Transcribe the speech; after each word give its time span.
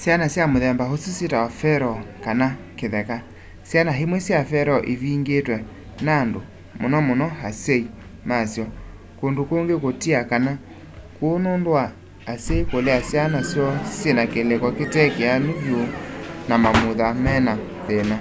syana 0.00 0.26
sya 0.32 0.44
muthemba 0.52 0.84
usu 0.94 1.10
syitawa 1.18 1.48
feral” 1.60 1.96
kana 2.24 2.46
kitheka. 2.78 3.16
syana 3.68 3.92
imwe 4.02 4.18
sya 4.26 4.38
feral 4.50 4.82
ivingiitwe 4.92 5.56
nandu 6.06 6.40
muno 6.80 6.98
muno 7.08 7.26
asyai 7.48 7.84
masyo; 8.28 8.64
kundu 9.18 9.40
kungi 9.48 9.74
kutia 9.84 10.20
kana 10.30 10.52
kuu 11.16 11.36
nundu 11.44 11.68
wa 11.76 11.84
asyai 12.32 12.62
kulea 12.70 13.00
syana 13.10 13.38
syoo 13.50 13.72
syina 13.96 14.22
kiliko 14.32 14.68
kitekianu 14.78 15.50
vyu 15.64 15.80
na 16.48 16.54
mamutha 16.62 17.06
mena 17.24 17.52
thina 17.86 18.16